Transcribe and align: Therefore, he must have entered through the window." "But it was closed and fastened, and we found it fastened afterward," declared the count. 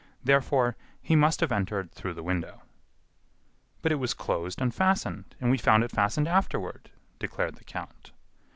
Therefore, 0.23 0.75
he 0.99 1.15
must 1.15 1.41
have 1.41 1.51
entered 1.51 1.91
through 1.91 2.15
the 2.15 2.23
window." 2.23 2.63
"But 3.83 3.91
it 3.91 3.99
was 4.01 4.15
closed 4.15 4.59
and 4.59 4.73
fastened, 4.73 5.35
and 5.39 5.51
we 5.51 5.59
found 5.59 5.83
it 5.83 5.91
fastened 5.91 6.27
afterward," 6.27 6.89
declared 7.19 7.57
the 7.57 7.63
count. 7.63 8.11